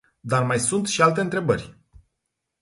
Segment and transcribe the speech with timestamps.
[0.23, 1.77] Dar mai sunt și alte întrebări.